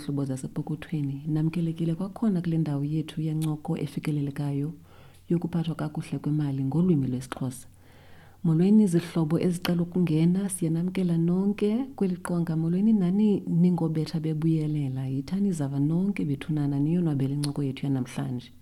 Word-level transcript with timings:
nezihlobo 0.00 0.24
zasepokothweni 0.24 1.24
namkelekile 1.26 1.94
kwakhona 1.94 2.40
kule 2.40 2.58
ndawo 2.58 2.84
yethu 2.84 3.20
yencoko 3.20 3.78
efikelelekayo 3.78 4.72
yokuphathwa 5.28 5.74
kakuhle 5.74 6.18
kwemali 6.18 6.64
ngolwimi 6.64 7.06
lwesiXhosa. 7.06 7.66
Molweni 8.44 8.86
zihlobo 8.86 9.38
ezicela 9.38 9.82
ukungena 9.82 10.48
siyanamkela 10.48 11.18
nonke 11.18 11.86
kweli 11.96 12.16
qonga. 12.16 12.56
Molweni 12.56 12.92
nani 12.92 13.40
ningobetha 13.46 14.20
bebuyelela? 14.20 15.06
Yithani 15.06 15.52
zava 15.52 15.78
nonke 15.78 16.24
bethunana 16.24 16.80
niyonwabela 16.80 17.34
incoko 17.34 17.62
yethu 17.62 17.86
yanamhlanje? 17.86 18.52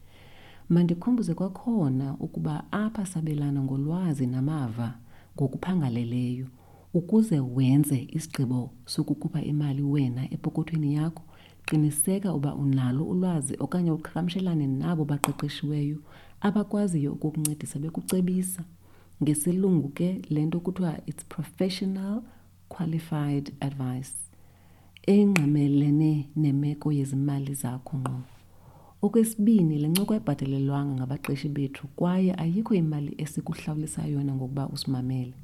Mandikhumbuze 0.69 1.35
kwakhona 1.35 2.17
ukuba 2.21 2.73
apha 2.73 3.07
sabelana 3.07 3.63
ngolwazi 3.63 4.27
namava 4.27 4.99
ngokuphangaleleyo 5.37 6.47
ukuze 6.99 7.41
wenze 7.41 7.99
isigqibo 8.17 8.61
sokukhupha 8.93 9.41
imali 9.53 9.83
wena 9.93 10.23
epokothweni 10.35 10.95
yakho 10.99 11.23
qiniseka 11.67 12.29
uba 12.39 12.55
unalo 12.55 13.03
ulwazi 13.13 13.55
okanye 13.65 13.91
uqhagamshelane 13.91 14.67
nabo 14.67 15.03
baqeqeshiweyo 15.11 15.99
abakwaziyo 16.47 17.13
ukukuncedisa 17.13 17.79
bekucebisa. 17.79 18.63
Ngesilungu 19.23 19.89
ke 19.89 20.09
le 20.31 20.47
nto 20.47 20.61
kuthiwa 20.61 20.93
it's 21.07 21.25
professional 21.35 22.23
qualified 22.69 23.53
advice 23.61 24.15
engqamelene 25.07 26.13
nemeko 26.37 26.93
yezimali 26.93 27.55
zakho 27.55 27.97
ngqo. 27.97 28.21
Okwesibini 29.03 29.79
le 29.79 29.89
ncoko 29.89 30.13
ayibhatalelwanga 30.13 30.95
ngabaqeshi 30.95 31.49
bethu 31.49 31.87
kwaye 31.97 32.35
ayikho 32.43 32.75
imali 32.75 33.15
esikuhlawulisa 33.19 34.07
yona 34.07 34.33
ngokuba 34.35 34.69
usimamele. 34.69 35.35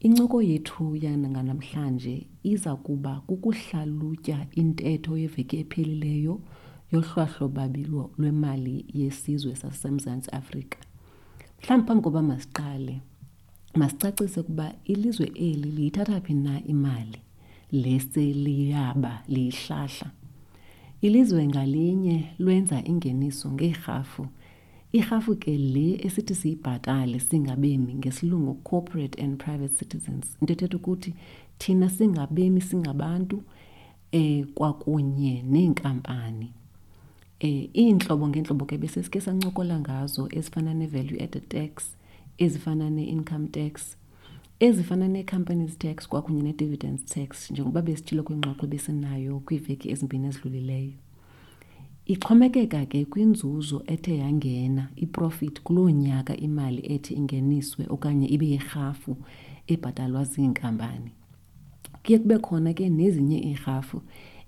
Incoko 0.00 0.42
yethu 0.42 0.96
yanangamhlanje 0.96 2.26
iza 2.42 2.76
kuba 2.76 3.12
kukuhlalutya 3.26 4.46
intetho 4.60 5.12
yeveki 5.22 5.56
ephelileyo 5.62 6.34
yohlwahlo 6.92 7.48
babilo 7.48 8.10
lwemali 8.18 8.86
yesizwe 9.00 9.52
sasemzantsi 9.56 10.30
afrika. 10.30 10.78
Mhlawumbi 11.60 11.86
phambi 11.86 12.02
koba 12.04 12.22
masiqale 12.22 13.00
masicacise 13.74 14.40
ukuba 14.40 14.72
ilizwe 14.84 15.26
eli 15.34 15.70
liyithatha 15.76 16.20
phi 16.20 16.34
na 16.34 16.64
imali 16.64 17.18
leseliyaba 17.72 19.22
liyihlahla. 19.28 20.10
Ilizwe 21.00 21.46
ngalinye 21.46 22.32
lwenza 22.38 22.84
ingeniso 22.84 23.52
ngeerhafu 23.52 24.26
irhafu 24.92 25.36
ke 25.36 25.56
le 25.58 26.06
esithi 26.06 26.34
siyibhatale 26.34 27.20
singabemi 27.20 27.94
ngesilungu 27.94 28.54
corporate 28.54 29.22
and 29.22 29.38
private 29.38 29.74
citizens. 29.78 30.36
Into 30.40 30.52
ethetha 30.52 30.76
ukuthi 30.76 31.14
thina 31.58 31.88
singabemi 31.88 32.60
singabantu 32.60 33.42
eh 34.12 34.46
kwakunye 34.54 35.42
neenkampani. 35.42 36.52
Eh 37.40 37.68
iintlobo 37.76 38.28
ngeentlobo 38.28 38.64
ke 38.64 38.78
bese 38.78 39.02
sike 39.02 39.20
sancokola 39.20 39.80
ngazo 39.80 40.28
ezifana 40.32 40.74
ne-value 40.74 41.22
added 41.22 41.48
tax 41.48 41.96
ezifana 42.38 42.90
ne-income 42.90 43.48
tax 43.48 43.96
ezifana 44.60 45.08
ne-companies 45.08 45.78
tax 45.78 46.08
kwakunye 46.08 46.42
ne-dividends 46.42 47.04
tax. 47.04 47.50
Njengoba 47.50 47.82
besitshilo 47.82 48.22
kwingxoxo 48.22 48.66
besinayo 48.66 49.40
kwiiveki 49.40 49.90
ezimbini 49.90 50.26
ezidlulileyo. 50.26 50.92
Ixhomekeka 52.12 52.86
ke 52.86 53.04
kwinzuzo 53.04 53.82
ethe 53.86 54.16
yangena 54.16 54.88
iprofit 54.96 55.62
kuloo 55.62 55.90
nyaka 55.90 56.36
imali 56.36 56.82
ethi 56.94 57.14
ingeniswe 57.14 57.86
okanye 57.88 58.26
ibe 58.34 58.46
yirhafu 58.46 59.16
ebhatalwa 59.66 60.24
ziinkampani. 60.24 61.10
Kuye 62.02 62.18
kube 62.18 62.38
khona 62.38 62.74
ke 62.74 62.88
nezinye 62.88 63.38
iirhafu 63.38 64.02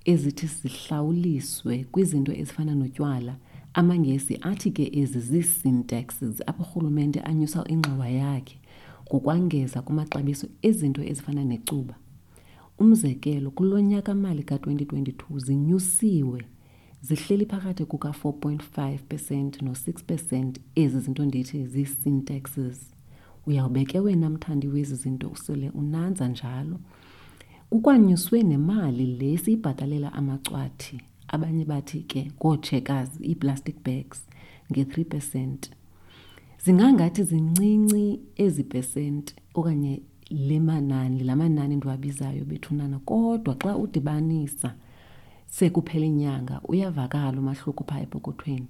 ezithi 0.04 0.46
zihlawuliswe 0.46 1.84
kwizinto 1.92 2.32
ezifana 2.32 2.74
notywala. 2.74 3.36
Amangesi 3.74 4.38
athi 4.42 4.70
ke 4.70 4.90
ezi 5.00 5.20
zii-sin 5.20 5.84
taxes 5.84 6.42
apho 6.46 6.62
urhulumente 6.62 7.20
anyusa 7.20 7.64
ingxowa 7.68 8.08
yakhe 8.08 8.58
ngokwangeza 9.06 9.82
kumaxabiso 9.82 10.46
ezinto 10.62 11.02
ezifana 11.02 11.44
necuba. 11.44 11.94
Umzekelo 12.78 13.50
kulo 13.50 13.80
nyaka 13.80 14.14
mali 14.14 14.42
ka-2022 14.42 15.38
zinyusiwe 15.38 16.44
zihleli 17.02 17.46
phakathi 17.46 17.84
kuka-4.5 17.84 18.98
percent 19.08 19.62
no-6 19.62 20.04
percent 20.04 20.60
ezi 20.74 21.00
zinto 21.00 21.24
ndithi 21.24 21.66
zii-sin 21.66 22.24
taxes 22.24 22.92
uyawubeke 23.46 24.00
wena 24.00 24.30
mthandi 24.30 24.68
wezi 24.68 24.94
zinto 24.94 25.28
usele 25.28 25.70
unanza 25.70 26.28
njalo. 26.28 26.78
Kukwanyuswe 27.70 28.42
nemali 28.42 29.06
le 29.06 29.38
siyibhatalela 29.38 30.12
amacwathi. 30.12 31.00
Abanye 31.28 31.64
bathi 31.64 32.00
ke 32.00 32.32
ngoocheckers 32.36 33.08
ii-plastic 33.24 33.76
bags 33.84 34.28
nge-3 34.72 35.04
percent. 35.04 35.70
Zingangathi 36.64 37.22
zincinci 37.22 38.20
ezi 38.36 38.64
pesenti 38.64 39.34
okanye 39.54 40.02
le 40.30 40.60
manani 40.60 41.24
la 41.24 41.36
manani 41.36 41.76
ndiwabizayo 41.76 42.44
bethunana 42.44 42.98
kodwa 42.98 43.54
xa 43.54 43.76
udibanisa 43.76 44.74
sekuphela 45.56 46.06
inyanga 46.06 46.60
uyavakala 46.70 47.38
umahluko 47.42 47.84
phaa 47.88 48.00
epokothweni. 48.06 48.68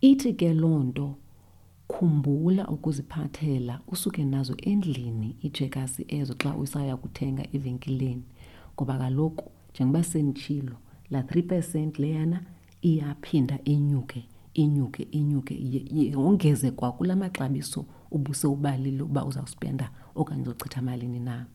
Ithi 0.00 0.32
ke 0.38 0.54
loo 0.54 0.78
nto 0.88 1.08
khumbula 1.88 2.68
ukuziphathela 2.74 3.74
usuke 3.92 4.24
nazo 4.24 4.54
endlini 4.70 5.36
iijekasi 5.44 6.02
ezo 6.08 6.34
xa 6.42 6.50
usaya 6.62 6.96
kuthenga 6.96 7.44
evenkileni. 7.56 8.24
Ngoba 8.74 8.98
kaloku 8.98 9.50
njengoba 9.70 10.02
senditshilo 10.10 10.76
laa 11.10 11.22
3 11.22 11.42
percent 11.42 11.98
leyana 11.98 12.38
iyaphinda 12.82 13.58
inyuke 13.64 14.20
inyuke 14.54 15.02
inyuke 15.02 15.54
yongeze 16.12 16.70
kwakula 16.70 17.16
maxabiso 17.16 17.84
ubuse 18.10 18.46
ubalile 18.46 19.02
uba 19.02 19.24
uzawuspenda 19.24 19.90
okanye 20.14 20.42
uzochitha 20.42 20.82
malini 20.82 21.20
na. 21.20 21.46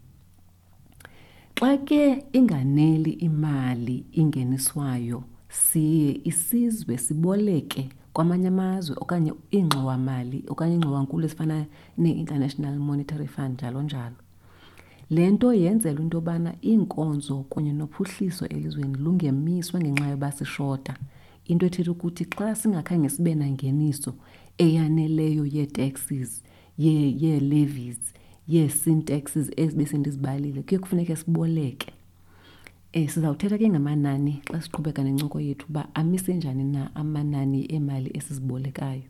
Xa 1.60 1.78
ke 1.78 2.24
inganeli 2.34 3.12
imali 3.12 4.06
ingeniswayo 4.12 5.24
siye 5.50 6.22
isizwe 6.24 6.98
siboleke 6.98 7.90
kwamanye 8.14 8.48
amazwe 8.48 8.96
okanye 9.04 9.34
iingxowamali 9.56 10.40
okanye 10.52 10.74
iingxowankulu 10.76 11.26
ezifana 11.26 11.66
nee-international 11.98 12.76
monetary 12.80 13.28
fund 13.28 13.54
njalo 13.54 13.82
njalo. 13.82 14.16
Le 15.10 15.32
nto 15.32 15.54
yenzelwa 15.54 16.02
into 16.04 16.18
yobana 16.18 16.52
iinkonzo 16.64 17.36
kunye 17.50 17.74
nophuhliso 17.74 18.46
elizweni 18.46 18.98
lungemiswa 18.98 19.80
ngenxa 19.80 20.08
yoba 20.10 20.32
sishota. 20.32 20.94
Into 21.46 21.66
ethetha 21.66 21.92
ukuthi 21.92 22.26
xa 22.26 22.56
singakhange 22.56 23.10
sibe 23.10 23.36
nangeniso 23.36 24.14
eyaneleyo 24.58 25.46
yee-taxes 25.46 26.44
yee-levies 26.78 28.00
yee-sin 28.52 29.02
taxes 29.04 29.52
ezi 29.58 29.76
besendizibalile 29.76 30.62
kuye 30.64 30.80
kufuneke 30.80 31.16
siboleke. 31.16 31.94
Um 32.96 33.08
sizawuthetha 33.08 33.58
ke 33.58 33.70
ngamanani 33.70 34.42
xa 34.52 34.62
siqhubeka 34.62 35.04
nencoko 35.04 35.40
yethu 35.40 35.66
uba 35.70 35.88
amise 35.96 36.34
njani 36.34 36.64
na 36.64 36.96
amanani 36.96 37.66
emali 37.76 38.12
esizibolekayo. 38.14 39.04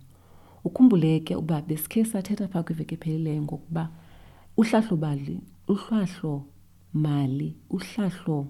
Ukhumbule 0.64 1.20
ke 1.20 1.36
uba 1.36 1.62
besikhe 1.62 2.06
sathetha 2.06 2.48
phaa 2.48 2.64
kwiveki 2.64 2.94
ephelileyo 2.94 3.42
ngokuba 3.42 3.90
uhlahlo 4.58 4.98
bali 4.98 5.42
uhlahlo 5.68 6.44
mali 6.94 7.56
uhlahlo 7.70 8.48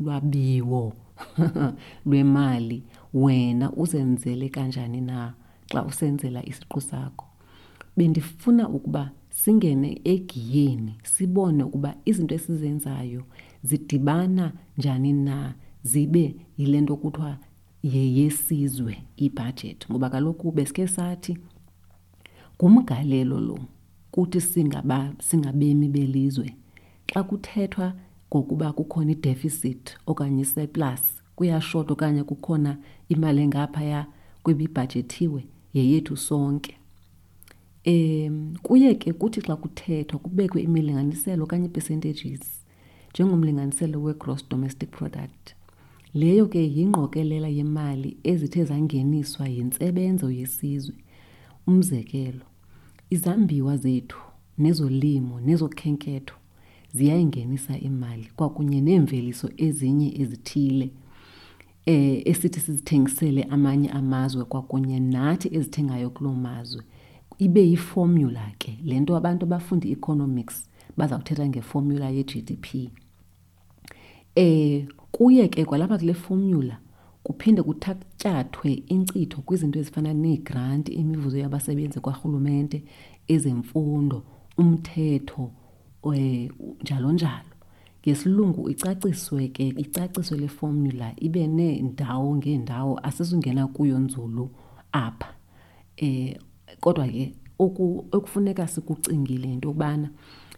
lwabiwo 0.00 0.92
lwemali. 2.06 2.82
Wena 3.14 3.72
uzenzele 3.72 4.48
kanjani 4.48 5.00
na 5.00 5.34
xa 5.72 5.84
usenzela 5.84 6.46
isiqu 6.46 6.80
sakho? 6.80 7.26
Bendifuna 7.96 8.68
ukuba 8.68 9.10
singene 9.40 9.90
egiyeni 10.14 10.92
sibone 11.12 11.62
ukuba 11.68 11.90
izinto 12.08 12.34
esizenzayo 12.38 13.22
zidibana 13.68 14.46
njani 14.78 15.12
na 15.12 15.36
zibe 15.82 16.24
yile 16.58 16.80
nto 16.80 16.96
kuthiwa 17.02 17.32
yeyesizwe 17.82 18.92
ibhajethi 19.24 19.84
ngoba 19.90 20.10
kaloku 20.12 20.52
besikhe 20.56 20.86
sathi 20.96 21.32
ngumgalelo 22.56 23.40
lo 23.48 23.58
kuthi 24.14 24.40
singaba 24.40 25.12
singabemi 25.18 25.88
belizwe. 25.88 26.54
Xa 27.06 27.22
kuthethwa 27.22 27.92
ngokuba 28.28 28.72
kukhona 28.72 29.12
i-deficit 29.12 29.96
okanye 30.06 30.42
i-surplus 30.42 31.02
kuyashota 31.36 31.92
okanye 31.92 32.22
kukhona 32.24 32.78
imali 33.08 33.42
engaphaya 33.42 34.06
kwebibhajethiwe 34.42 35.40
yeyethu 35.74 36.16
sonke. 36.16 36.78
Um 37.86 38.54
kuye 38.62 38.94
ke 38.94 39.12
kuthi 39.12 39.40
xa 39.40 39.56
kuthethwa 39.56 40.18
kubekwe 40.18 40.62
imilinganiselo 40.62 41.44
okanye 41.44 41.66
ii-percentages 41.66 42.64
njengomlinganiselo 43.14 44.02
we-gross 44.02 44.48
domestic 44.48 44.90
product. 44.90 45.54
Leyo 46.14 46.46
ke 46.46 46.58
yingqokelela 46.58 47.48
yemali 47.48 48.16
ezithe 48.24 48.64
zangeniswa 48.64 49.48
yintsebenzo 49.48 50.30
yesizwe. 50.30 50.94
Umzekelo 51.66 52.46
izambiwa 53.10 53.76
zethu 53.76 54.18
nezolimo 54.58 55.40
nezokhenketho 55.40 56.34
ziyayingenisa 56.94 57.78
imali 57.78 58.30
kwakunye 58.36 58.80
neemveliso 58.80 59.50
ezinye 59.56 60.08
ezithile 60.22 60.90
eh 61.86 62.22
esithi 62.24 62.60
sizithengisele 62.60 63.42
amanye 63.42 63.88
amazwe 63.88 64.44
kwakunye 64.44 65.00
nathi 65.00 65.48
ezithengayo 65.56 66.10
kuloo 66.10 66.34
mazwe 66.34 66.82
ibe 67.38 67.68
yiformula 67.68 68.52
ke. 68.58 68.78
Lento 68.84 69.16
abantu 69.16 69.44
abafunda 69.46 69.88
economics 69.88 70.68
baza 70.96 71.18
kuthetha 71.18 71.48
ngeformula 71.48 72.10
ye-GDP 72.10 72.90
eh 74.36 74.86
kuye 75.12 75.48
ke 75.48 75.64
kwalapha 75.64 75.98
kule 75.98 76.14
formula 76.14 76.78
kuphinde 77.22 77.62
kuthatyathwe 77.62 78.72
inkcitho 78.88 79.42
kwizinto 79.42 79.78
ezifana 79.78 80.14
neegranti 80.14 80.92
imivuzo 80.92 81.38
yabasebenzi 81.38 82.00
kwarhulumente 82.00 82.84
ezemfundo 83.28 84.22
umthetho 84.58 85.50
eh 86.14 86.50
njalo 86.82 87.12
njalo. 87.12 87.50
Ngesilungu 88.02 88.70
icaciswe 88.70 89.48
ke 89.48 89.68
icaciswe 89.68 90.38
le 90.38 90.48
formula 90.48 91.12
ibe 91.16 91.46
neendawo 91.46 92.36
ngeendawo 92.36 92.98
asizungena 93.02 93.66
kuyo 93.66 93.98
nzulu 93.98 94.50
apha. 94.92 95.34
Eh 95.96 96.36
kodwa 96.80 97.08
ke 97.08 97.34
okufuneka 98.12 98.66
sikucingile 98.66 99.52
into 99.52 99.68
yokubana 99.68 100.10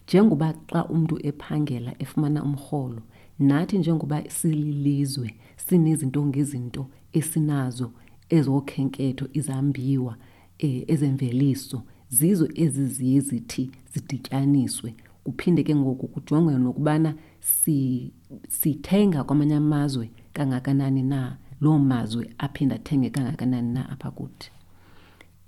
njengoba 0.08 0.54
xa 0.72 0.88
umntu 0.88 1.18
ephangela 1.26 1.94
efumana 1.98 2.42
umrholo 2.42 3.02
nathi 3.38 3.78
njengoba 3.78 4.30
sililizwe 4.30 5.34
sinezinto 5.56 6.26
ngezinto 6.26 6.86
esinazo 7.12 7.90
ezokhenketho 8.28 9.28
izambiwa 9.32 10.16
eh, 10.58 10.84
ezemveliso 10.86 11.82
zizo 12.08 12.48
eziziye 12.54 13.20
zithi 13.20 13.70
zidityaniswe. 13.92 14.94
Kuphinde 15.24 15.62
ke 15.62 15.74
ngoku 15.74 16.08
kujongwe 16.08 16.58
nokubana 16.58 17.14
si 17.40 18.12
sithenga 18.48 19.24
kwamanye 19.24 19.54
amazwe 19.54 20.10
kangakanani 20.32 21.02
na 21.02 21.36
loo 21.60 21.78
mazwe 21.78 22.30
aphinda 22.38 22.76
athenge 22.76 23.10
kangakanani 23.10 23.72
na 23.72 23.88
apha 23.88 24.10
kuthi. 24.10 24.50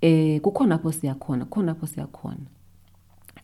Eh 0.01 0.41
kukhona 0.41 0.75
apho 0.75 0.91
siyakhona 0.91 1.45
kukhona 1.45 1.71
apho 1.71 1.87
siyakhona. 1.87 2.47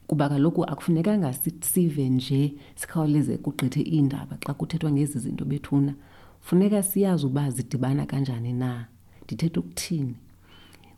Kuba 0.08 0.30
kaloku 0.30 0.64
akufunekanga 0.64 1.34
sive 1.62 2.10
nje 2.10 2.54
sikhawuleze 2.76 3.38
kugqithe 3.38 3.82
iindaba 3.82 4.38
xa 4.46 4.54
kuthethwa 4.54 4.92
ngezi 4.92 5.20
zinto 5.20 5.46
bethuna. 5.46 5.94
Funeka 6.40 6.84
siyazi 6.84 7.26
uba 7.26 7.50
zidibana 7.52 8.06
kanjani 8.06 8.54
na 8.54 8.88
ndithetha 9.24 9.60
ukuthini. 9.60 10.16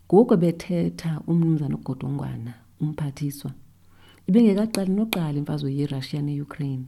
Ngoku 0.07 0.37
bethetha 0.37 1.21
umnumzana 1.27 1.75
ugodongwana 1.75 2.53
umphathiswa 2.81 3.51
ibingekaqali 4.27 4.91
noqala 4.91 5.37
imfazwe 5.39 5.73
yerussia 5.73 6.21
neukraine. 6.21 6.85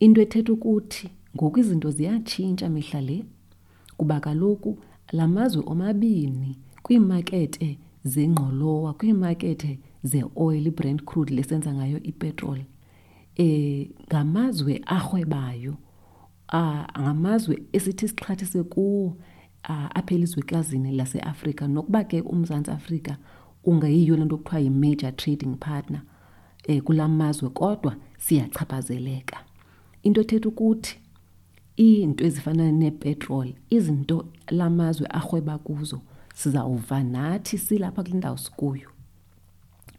Into 0.00 0.20
ethetha 0.20 0.52
ukuthi 0.52 1.10
ngoku 1.36 1.58
izinto 1.58 1.90
ziyatshintsha 1.90 2.68
mihla 2.68 3.00
le 3.00 3.24
kuba 3.96 4.20
kaloku 4.20 4.78
la 5.12 5.28
mazwe 5.28 5.62
omabini 5.66 6.58
kwiimakethe 6.84 7.78
zengqolowa 8.12 8.90
kwiimakethe 8.98 9.78
ze-oil 10.02 10.66
i-brand 10.66 11.00
crude 11.08 11.34
lesenza 11.34 11.74
ngayo 11.74 11.98
ipetroli 12.02 12.66
eh 13.36 13.88
ngamazwe 14.08 14.82
arhwebayo 14.86 15.74
ngamazwe 17.00 17.62
esithi 17.72 18.08
sixhathise 18.08 18.62
kuwo 18.62 19.16
apha 19.68 20.14
elizwekazini 20.14 20.92
laseAfrika. 20.92 21.68
Nokuba 21.68 22.04
ke 22.04 22.20
uMzantsi 22.20 22.70
Afrika 22.70 23.16
ungayiyo 23.64 24.16
lento 24.16 24.36
kuthiwa 24.36 24.60
yi-major 24.60 25.16
trading 25.16 25.56
partner 25.56 26.02
eh 26.68 26.82
kulamazwe 26.82 27.48
kodwa 27.48 27.96
siyachaphazeleka. 28.18 29.36
Into 30.02 30.20
ethetha 30.20 30.48
ukuthi 30.48 30.98
iinto 31.78 32.24
ezifana 32.24 32.72
nepetrol 32.72 33.54
izinto 33.70 34.26
lamazwe 34.50 35.06
arhweba 35.06 35.58
kuzo 35.58 36.00
sizawuva 36.34 37.02
nathi 37.02 37.58
silapha 37.58 38.02
kule 38.02 38.16
ndawo 38.16 38.36
sikuyo. 38.36 38.88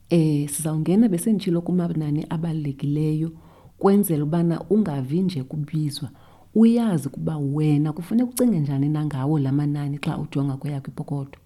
Eh 0.09 0.49
sizawungena 0.49 1.09
besenditshilo 1.09 1.61
kumanani 1.61 2.25
abalulekileyo 2.29 3.31
kwenzela 3.77 4.23
ubana 4.23 4.61
ungavi 4.69 5.21
nje 5.21 5.43
kubizwa. 5.43 6.09
Uyazi 6.55 7.09
kuba 7.09 7.37
wena 7.37 7.93
kufuneka 7.93 8.29
ucinge 8.29 8.59
njani 8.59 8.89
nangawo 8.89 9.39
lamanani 9.39 9.97
xa 9.97 10.17
ujonga 10.17 10.57
kweyakho 10.57 10.87
ipokotho 10.87 11.39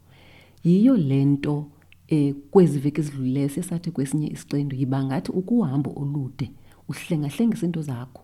yiyo 0.64 0.98
lento 0.98 1.66
eh 2.08 2.36
kwezi 2.52 2.80
veki 2.80 3.02
ezidlulileyo 3.02 3.50
sesathi 3.50 3.92
kwesinye 3.92 4.28
isiqendu 4.28 4.76
yiba 4.76 5.04
ngathi 5.04 5.32
ukuhambo 5.32 5.94
olude 5.96 6.52
uhlengahlengisa 6.90 7.66
into 7.66 7.82
zakho. 7.82 8.22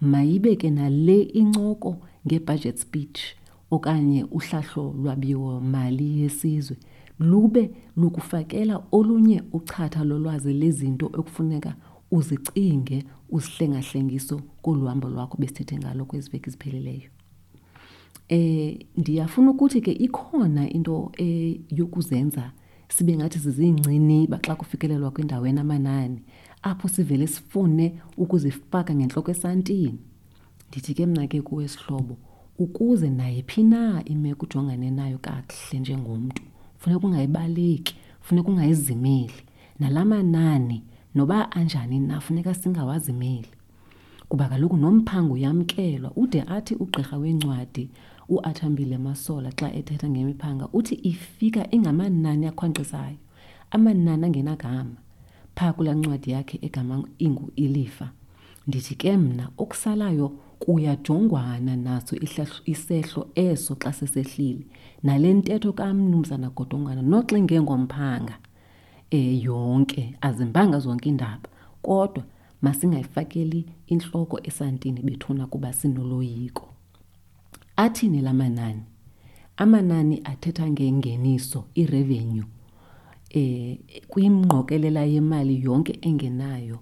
Mayibe 0.00 0.56
ke 0.56 0.70
nale 0.70 1.22
incoko 1.22 1.96
ngebudget 2.26 2.78
speech. 2.78 3.20
Okanye 3.70 4.24
uhlahlo 4.24 4.94
lwabiwo 5.02 5.60
mali 5.60 6.20
yesizwe 6.20 6.76
lube 7.18 7.70
lukufakela 7.96 8.82
olunye 8.92 9.42
uchatha 9.52 10.04
lolwazi 10.04 10.52
lezinto 10.52 11.06
ekufuneka 11.18 11.74
uzicinge 12.10 13.04
uzihlengahlengiso 13.30 14.40
koluhambo 14.62 15.08
lwakho 15.08 15.36
besithethe 15.38 15.78
ngalo 15.78 16.04
kwezi 16.04 16.30
veki 16.30 16.50
zipheleleyo 16.50 17.10
eh 18.28 18.78
ndiyafuna 18.96 19.50
ukuthi 19.50 19.80
ke 19.80 19.92
ikhona 19.92 20.70
into 20.70 21.12
eh 21.18 21.60
yokuzenza 21.70 22.52
sibe 22.88 23.16
ngathi 23.16 23.38
zizingcini 23.38 24.26
baxa 24.26 24.54
kufikelelwa 24.56 25.10
kwindawo 25.10 25.46
enamanani 25.46 26.22
apho 26.62 26.88
sivele 26.88 27.26
sifune 27.26 28.00
ukuzifaka 28.16 28.94
ngentloko 28.94 29.30
esantini. 29.30 29.98
Ndithi 30.68 30.94
ke 30.94 31.06
mna 31.06 31.26
ke 31.26 31.42
kuwe 31.42 31.68
sihlobo 31.68 32.16
ukuze 32.60 33.10
nayiphi 33.10 33.62
na 33.62 34.04
imeko 34.04 34.46
ujongane 34.46 34.90
nayo 34.90 35.18
kakuhle 35.18 35.80
njengomntu. 35.80 36.42
Funeka 36.78 37.06
ungayibaleki 37.06 37.96
funeka 38.20 38.48
ungayizimeli. 38.48 39.32
Nalamanani 39.78 40.82
noba 41.14 41.52
anjani 41.52 42.00
na 42.00 42.20
funeka 42.20 42.54
singawazimeli. 42.54 43.48
Kuba 44.28 44.48
kaloku 44.48 44.76
nomphango 44.76 45.34
uyamkelwa 45.34 46.12
ude 46.16 46.42
athi 46.42 46.74
ugqirha 46.74 47.18
wencwadi 47.18 47.90
uathambile 48.28 48.98
masola 48.98 49.50
xa 49.50 49.72
ethetha 49.74 50.08
ngemiphanga 50.10 50.68
uthi 50.72 50.94
ifika 50.94 51.70
ingamanani 51.70 52.46
akhwankqisayo 52.46 53.16
amanani 53.70 54.24
angenagama. 54.26 54.96
Phaa 55.54 55.72
kulaa 55.72 55.94
ncwadi 55.94 56.30
yakhe 56.30 56.58
egama 56.62 57.04
ingu 57.18 57.50
ilifa 57.56 58.10
ndithi 58.66 58.94
ke 58.94 59.16
mna 59.16 59.48
okusalayo 59.58 60.32
kuyajongwana 60.60 61.76
naso 61.76 62.16
isehlo 62.64 63.28
eso 63.34 63.74
xa 63.74 63.92
sesehlile. 63.92 64.64
Nale 65.02 65.34
ntetho 65.34 65.72
kamnumzana 65.72 66.50
godongwana 66.50 67.02
noxa 67.02 67.38
ngengomphanga 67.40 68.38
eh 69.10 69.42
yonke 69.44 70.14
azimbanga 70.20 70.78
zonke 70.78 71.08
indaba 71.08 71.48
kodwa 71.82 72.24
masingayifakeli 72.62 73.66
inhloko 73.86 74.40
esantini 74.42 75.00
bethuna 75.02 75.46
kuba 75.46 75.72
sinoloyiko. 75.72 76.68
Athini 77.76 78.20
lamanani 78.20 78.82
amanani 79.56 80.20
athetha 80.24 80.70
ngengeniso 80.70 81.64
irevenue 81.74 82.44
eh 83.30 83.78
kwimngqokelela 84.08 85.04
yemali 85.04 85.62
yonke 85.62 85.98
engenayo 86.02 86.78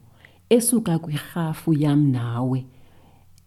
esuka 0.50 0.98
kwirhafu 0.98 1.74
yam 1.74 2.10
nawe 2.10 2.64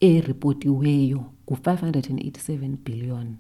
eripotiweyo 0.02 1.26
ngu-587 1.46 2.78
billion. 2.86 3.36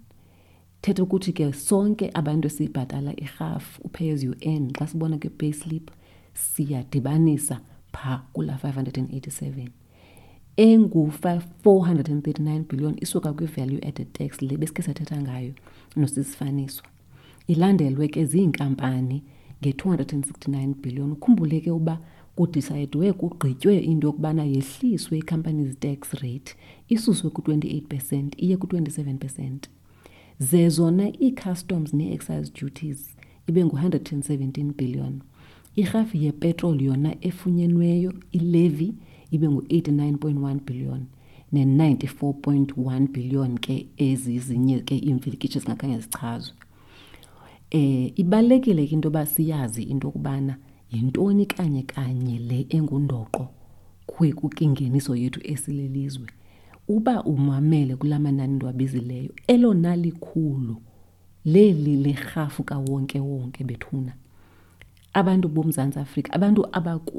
Thetha 0.81 1.03
ukuthi 1.03 1.33
ke 1.33 1.53
sonke 1.53 2.09
abantu 2.13 2.47
esiyibhatala 2.47 3.19
irhafu 3.19 3.81
upay 3.83 4.11
as 4.11 4.23
you 4.23 4.35
earn 4.41 4.71
xa 4.73 4.87
sibona 4.87 5.17
kwi-payslip 5.17 5.91
siyadibanisa 6.33 7.59
phaa 7.93 8.21
kula 8.33 8.59
587 8.63 9.67
engu-439 10.57 12.63
billion 12.69 12.95
isuka 13.01 13.33
kwi-value 13.33 13.87
added 13.87 14.13
tax 14.13 14.41
le 14.41 14.57
besikhe 14.57 14.81
sathetha 14.81 15.21
ngayo 15.21 15.53
nosisifaniswa 15.95 16.85
ilandelwe 17.47 18.07
ke 18.07 18.25
ziinkampani 18.25 19.23
nge-269 19.61 20.73
billion. 20.81 21.11
Ukhumbule 21.11 21.61
ke 21.61 21.71
uba 21.71 21.99
kudisayidwe 22.35 23.13
kugqitywe 23.13 23.77
into 23.79 24.07
yokubana 24.07 24.43
yehliswe 24.43 25.17
i-companies 25.17 25.79
tax 25.79 26.13
rate 26.13 26.55
isuswe 26.89 27.29
ku-28 27.29 27.81
percent 27.81 28.35
iye 28.37 28.57
ku-27 28.57 29.17
percent. 29.17 29.69
Zezona 30.39 31.11
ii-customs 31.21 31.93
nee-excise 31.93 32.51
duties 32.61 33.15
ibe 33.47 33.65
ngu-117 33.65 34.73
billion. 34.73 35.21
Irhafu 35.75 36.17
yepetroli 36.17 36.85
yona 36.85 37.15
efunyenweyo 37.21 38.13
ilevy 38.31 38.91
ibe 39.31 39.47
ngu-89.1 39.47 40.59
billion 40.65 41.05
ne-94.1 41.51 43.07
billion 43.07 43.57
ke 43.57 43.87
ezizinye 43.97 44.79
ke 44.79 44.97
iimvelikishi 44.97 45.59
zingakhange 45.59 45.99
zichazwe. 45.99 46.55
Eh 47.71 48.11
ibalulekile 48.15 48.87
ke 48.87 48.93
into 48.93 49.07
yoba 49.07 49.25
siyazi 49.25 49.83
into 49.83 50.07
yokubana 50.07 50.57
yintoni 50.91 51.45
kanye 51.45 51.83
kanye 51.83 52.39
le 52.39 52.65
engundoqo 52.69 53.47
kwingeniso 54.07 55.15
yethu 55.15 55.39
esilelizwe. 55.43 56.27
Uba 56.87 57.23
umamele 57.23 57.95
kula 57.95 58.19
manani 58.19 58.53
ndiwabizileyo 58.53 59.31
elona 59.47 59.95
likhulu 59.95 60.81
leli 61.45 61.95
lerhafu 61.95 62.63
kawonke 62.63 63.19
wonke 63.19 63.63
bethuna. 63.63 64.13
Abantu 65.13 65.47
boMzantsi 65.47 65.99
Afrika 65.99 66.33
abantu 66.33 66.67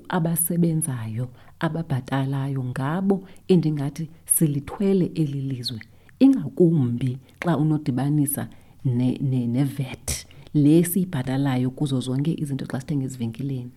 abasebenzayo 0.08 1.28
ababhatalayo 1.60 2.64
ngabo 2.64 3.28
endingathi 3.48 4.08
silithwele 4.24 5.10
eli 5.14 5.40
lizwe. 5.40 5.80
Ingakumbi 6.18 7.18
xa 7.40 7.56
unodibanisa 7.56 8.48
ne-VAT 8.84 10.26
le 10.26 10.31
siyibhatalayo 10.54 11.70
kuzo 11.70 12.00
zonke 12.00 12.32
izinto 12.42 12.66
xa 12.66 12.80
sithenga 12.80 13.04
ezivenkileni. 13.04 13.72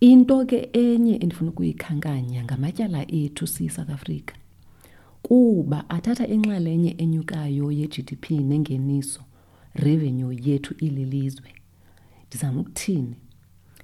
Into 0.00 0.44
ke 0.46 0.68
enye 0.72 1.16
endifuna 1.16 1.50
ukuyikhankanya 1.50 2.44
ngamatyala 2.44 3.10
ethu 3.10 3.46
siyi-South 3.46 3.90
Africa 3.90 4.34
kuba 5.22 5.90
athatha 5.90 6.26
inxalenye 6.26 6.94
enyukayo 6.98 7.72
ye-G_D_P 7.72 8.24
nengeniso 8.44 9.22
revenue 9.74 10.36
yethu 10.44 10.74
ililizwe. 10.78 11.50
Ndizama 12.28 12.60
ukuthini? 12.60 13.16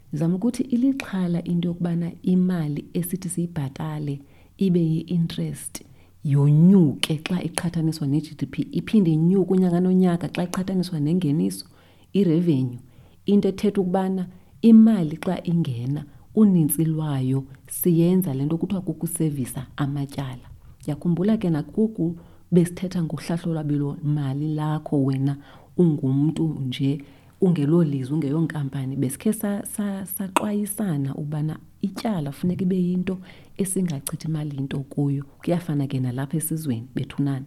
Ndizama 0.09 0.35
ukuthi 0.35 0.63
ilixhala 0.63 1.45
into 1.45 1.69
yokubana 1.69 2.13
imali 2.23 2.85
esithi 2.93 3.29
siyibhatale 3.29 4.21
ibe 4.59 4.81
yi-interest. 4.81 5.83
Yonyuke 6.25 7.21
xa 7.29 7.43
iqhathaniswa 7.43 8.07
ne-G_D_P 8.07 8.67
iphinde 8.73 9.13
inyuke 9.13 9.53
unyaka 9.53 9.81
nonyaka 9.81 10.29
xa 10.29 10.43
iqhathaniswa 10.45 11.01
nengeniso 11.01 11.67
irevenue. 12.13 12.79
Into 13.27 13.49
ethetha 13.49 13.81
ukubana 13.81 14.27
imali 14.63 15.17
xa 15.17 15.41
ingena 15.45 16.05
unintsi 16.35 16.85
lwayo 16.85 17.45
siyenza 17.67 18.35
le 18.35 18.45
nto 18.45 18.59
kuthiwa 18.59 18.81
kukusevisa 18.81 19.67
amatyala. 19.77 20.47
Yakhumbula 20.87 21.37
ke 21.37 21.51
nakuku 21.51 22.17
besithetha 22.53 23.03
ngohlahlo 23.03 23.53
lwabelo 23.53 23.97
mali 24.03 24.55
lakho 24.55 25.05
wena 25.05 25.37
ungumntu 25.77 26.49
nje 26.49 27.01
ungelo 27.41 27.85
lizwe 27.85 28.15
ungeyonkampani 28.15 28.97
besikhe 28.97 29.33
saxwayisana 29.33 31.09
sa, 31.09 31.15
sa 31.15 31.21
ubana 31.21 31.59
ityala 31.83 32.33
funeka 32.33 32.63
ibe 32.63 32.77
yinto 32.77 33.19
esingachithi 33.57 34.29
imali 34.29 34.57
into 34.57 34.81
kuyo. 34.81 35.25
Kuyafana 35.43 35.87
ke 35.87 36.01
nalapha 36.01 36.37
esizweni 36.37 36.89
bethunana. 36.95 37.47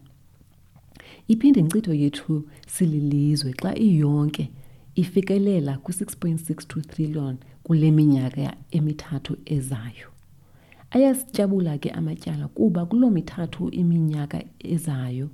Iphinde 1.28 1.60
inkcitho 1.60 1.94
yethu 1.94 2.44
sililizwe 2.68 3.54
xa 3.54 3.76
iyonke 3.76 4.50
ifikelela 4.96 5.78
kwi-6.62 5.78 6.82
trillion 6.82 7.38
kule 7.64 7.92
minyaka 7.92 8.56
emithathu 8.72 9.38
ezayo. 9.46 10.08
Ayasityabula 10.92 11.78
ke 11.78 11.90
amatyala 11.90 12.48
kuba 12.48 12.86
kuloo 12.86 13.10
mithathu 13.10 13.70
iminyaka 13.70 14.44
ezayo 14.60 15.30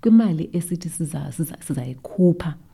kwimali 0.00 0.50
esithi 0.52 0.88
sizayikhupha 0.88 1.32
siza, 1.32 1.60
siza 1.60 2.69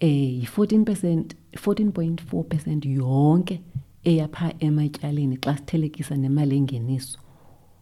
eh 0.00 0.40
yi-14 0.40 0.84
percent 0.84 1.36
14.4 1.52 2.44
percent 2.44 2.86
yonke 2.86 3.60
eyapha 4.04 4.54
ematyaleni 4.60 5.36
xa 5.36 5.56
sithelekisa 5.56 6.16
nemali 6.16 6.56
engeniso. 6.56 7.18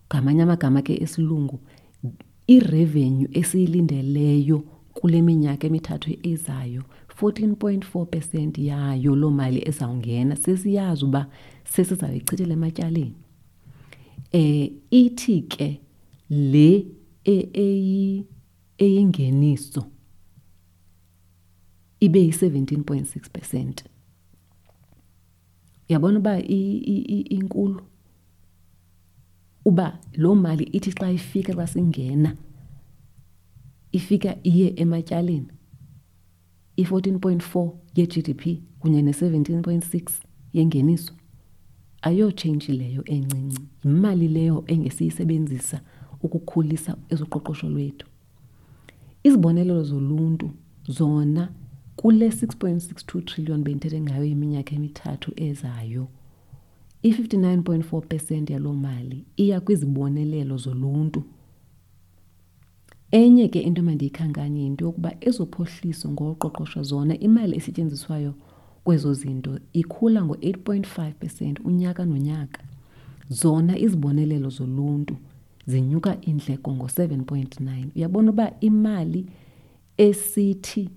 Ngamanye 0.08 0.42
amagama 0.42 0.82
ke 0.82 1.02
esilungu 1.02 1.60
irevenue 2.46 3.28
esiyilindeleyo 3.32 4.58
kule 4.94 5.22
minyaka 5.22 5.66
emithathu 5.66 6.16
ezayo 6.22 6.82
14.4 7.20 8.06
percent 8.06 8.58
yayo 8.58 9.16
loo 9.16 9.30
mali 9.30 9.68
ezawungena 9.68 10.36
sesiyazi 10.36 11.04
uba 11.04 11.26
sesizawuyichithela 11.64 12.52
ematyaleni. 12.52 13.14
Eh 14.32 14.72
ithi 14.90 15.42
ke 15.42 15.80
le 16.30 16.86
eyingeniso 18.78 19.84
ibe 22.00 22.20
yi-17.6 22.20 23.30
percent. 23.32 23.84
Uyabona 25.88 26.18
uba 26.18 26.42
inkulu? 26.42 27.82
Uba 29.64 29.98
loo 30.12 30.34
mali 30.34 30.64
ithi 30.64 30.90
xa 30.90 31.10
ifika 31.10 31.52
xa 31.52 31.66
singena 31.66 32.36
ifika 33.92 34.36
iye 34.42 34.72
ematyaleni 34.76 35.46
i-14.4 36.76 37.70
ye-GDP 37.96 38.42
kunye 38.78 39.02
ne-17.6 39.02 40.10
yengeniso 40.52 41.12
ayotsheyintshi 42.02 42.72
leyo 42.72 43.04
encinci. 43.04 43.60
Yimali 43.84 44.28
leyo 44.28 44.64
engesiyisebenzisa 44.66 45.80
ukukhulisa 46.22 46.96
ezoqoqosho 47.08 47.68
lwethu. 47.68 48.06
Izibonelelo 49.22 49.82
zoluntu 49.82 50.50
zona 50.88 51.52
kule 51.98 52.28
6.62 52.28 53.22
trillion 53.22 53.62
bendithethe 53.62 54.00
ngayo 54.00 54.24
iminyaka 54.24 54.74
emithathu 54.74 55.32
ezayo 55.36 56.04
i-59.4 57.02 58.00
percent 58.00 58.50
yaloo 58.50 58.72
mali 58.72 59.24
iya 59.36 59.60
kwizibonelelo 59.60 60.56
zoluntu. 60.56 61.22
Enye 63.10 63.48
ke 63.48 63.60
into 63.60 63.82
mandiyikhankanye 63.82 64.60
yinto 64.62 64.84
yokuba 64.84 65.16
ezophuhliso 65.20 66.10
ngoqoqosho 66.10 66.82
zona 66.82 67.18
imali 67.18 67.56
esetyenziswayo 67.56 68.34
kwezo 68.84 69.14
zinto 69.14 69.58
ikhula 69.72 70.24
ngo-8.5 70.24 71.12
percent 71.12 71.60
unyaka 71.60 72.04
nonyaka. 72.04 72.62
Zona 73.28 73.78
izibonelelo 73.78 74.50
zoluntu 74.50 75.16
zinyuka 75.66 76.16
iindleko 76.26 76.72
ngo-7.9 76.72 77.86
uyabona 77.96 78.30
uba 78.30 78.52
imali 78.60 79.26
esithi 79.96 80.90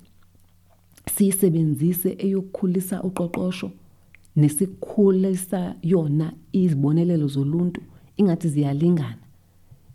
siyisebenzise 1.15 2.15
eyokukhulisa 2.19 3.03
uqoqosho 3.03 3.71
nesikhulisa 4.35 5.75
yona 5.83 6.33
izibonelelo 6.51 7.27
zoluntu 7.27 7.81
ingathi 8.17 8.47
ziyalingana. 8.49 9.17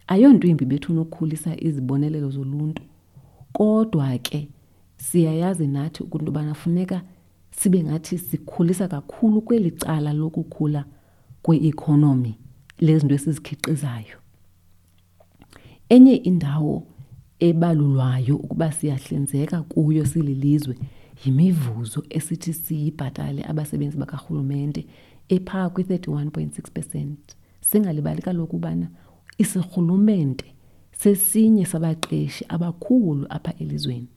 Ayonto 0.07 0.49
imbi 0.49 0.65
bethuna 0.65 1.01
ukukhulisa 1.01 1.61
izibonelelo 1.61 2.31
zoluntu. 2.31 2.83
Kodwa 3.53 4.19
ke 4.19 4.49
siyayazi 4.97 5.67
nathi 5.67 6.03
ukuntu 6.03 6.27
yobana 6.27 6.55
funeka 6.55 7.03
sibe 7.51 7.83
ngathi 7.85 8.19
sikhulisa 8.19 8.89
kakhulu 8.89 9.41
kweli 9.41 9.71
cala 9.71 10.13
lokukhula 10.13 10.85
kwe-economy 11.43 12.35
lezinto 12.79 13.15
esizikhiqizayo. 13.15 14.17
Enye 15.89 16.15
indawo 16.15 16.87
ebalulwayo 17.39 18.37
ukuba 18.37 18.73
siyahlinzeka 18.73 19.63
kuyo 19.63 20.07
sililizwe 20.07 20.77
yimivuzo 21.25 22.05
esithi 22.11 22.53
siyibhatale 22.53 23.45
abasebenzi 23.45 23.97
bakarhulumente 23.99 24.87
ephaa 25.29 25.69
kwi-31.6 25.69 26.71
percent. 26.71 27.37
Singalibali 27.61 28.23
kaloku 28.23 28.57
ubana 28.57 28.89
isirhulumente 29.39 30.55
sesinye 30.93 31.65
sabaqeshi 31.65 32.45
abakhulu 32.49 33.27
apha 33.29 33.55
elizweni. 33.59 34.09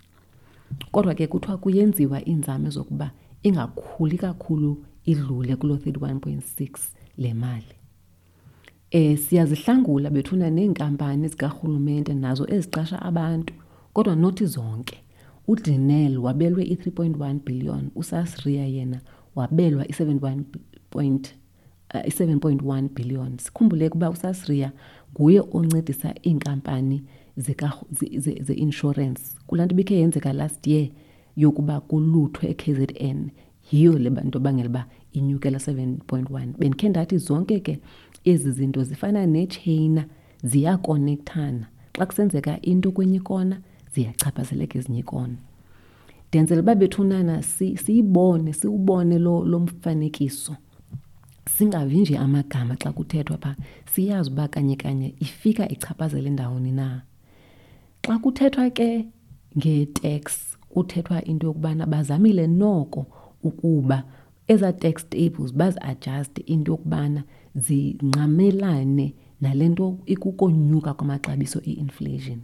Kodwa 0.91 1.15
ke 1.15 1.27
kuthiwa 1.27 1.58
kuyenziwa 1.58 2.27
iinzame 2.27 2.70
zokuba 2.70 3.12
ingakhuli 3.44 4.18
kakhulu 4.18 4.86
idlule 5.06 5.56
kuloo 5.56 5.75
31.6 5.75 6.77
le 7.18 7.34
mali. 7.34 7.75
Eh 8.91 9.18
siyazihlangula 9.18 10.10
bethuna 10.10 10.50
neenkampani 10.50 11.27
zikarhulumente 11.27 12.13
nazo 12.13 12.46
eziqasha 12.48 13.01
abantu 13.01 13.53
kodwa 13.94 14.15
nothi 14.15 14.46
zonke. 14.46 15.03
uDinel 15.50 16.18
wabelwe 16.18 16.63
i3.1 16.63 17.39
billion 17.46 17.89
uSasria 17.96 18.65
yena 18.68 19.01
wabelwa 19.36 19.84
i7.1 19.84 20.44
point 20.89 21.36
uh, 21.94 22.01
i7.1 22.01 22.89
billion. 22.89 23.38
Sikhumbule 23.38 23.88
ukuba 23.88 24.10
uSasria 24.10 24.72
nguye 25.13 25.44
oncedisa 25.51 26.15
iinkampani 26.27 27.03
ze-insurance. 28.41 29.22
Kulaa 29.48 29.65
nto 29.65 29.74
ibikhe 29.74 29.96
yenzeka 29.96 30.34
last 30.34 30.68
year 30.68 30.88
yokuba 31.38 31.79
kuluthwe 31.79 32.50
e-KZN 32.50 33.29
yiyo 33.72 34.00
le 34.00 34.10
bantu 34.10 34.39
bangela 34.39 34.70
uba 34.70 34.86
inyukela 35.13 35.58
7.1 35.58 36.46
bendikhe 36.58 36.89
ndathi 36.89 37.18
zonke 37.18 37.60
ke 37.60 37.79
ezi 38.24 38.51
zinto 38.51 38.84
zifana 38.84 39.25
netsheyina 39.25 40.06
ziyakonekthana 40.44 41.68
xa 41.94 42.06
kusenzeka 42.06 42.62
into 42.62 42.91
kwenye 42.91 43.18
ikona 43.18 43.62
ziyachaphazeleka 43.93 44.79
ezinye 44.79 45.00
ikona. 45.00 45.38
Ndenzela 46.29 46.62
uba 46.62 46.75
bethunana 46.75 47.43
siyibone 47.43 48.53
si 48.53 48.60
siwubone 48.60 49.19
lo, 49.19 49.46
lo 49.46 49.60
mfanekiso. 49.60 50.55
Singavi 51.58 52.00
nje 52.00 52.17
amagama 52.17 52.75
xa 52.75 52.91
kuthethwa 52.91 53.38
phaa 53.38 53.55
siyazi 53.91 54.29
uba 54.31 54.48
kanye 54.48 54.75
kanye 54.75 55.15
ifika 55.19 55.69
ichaphazele 55.69 56.29
ndawoni 56.29 56.72
na. 56.72 57.01
Xa 58.01 58.19
kuthethwa 58.19 58.69
ke 58.69 59.05
nge-tax 59.58 60.24
kuthethwa 60.69 61.24
into 61.25 61.48
yokubana 61.48 61.86
bazamile 61.86 62.48
noko 62.48 63.05
ukuba 63.43 64.03
eza 64.48 64.74
tax 64.74 65.10
tables 65.10 65.53
bazi-ajuste 65.53 66.41
into 66.46 66.72
yokubana 66.72 67.24
zinqamelane 67.55 69.13
nale 69.41 69.69
nto 69.69 69.98
ikukonyuka 70.05 70.93
kwamaxabiso 70.93 71.62
i-inflation 71.62 72.39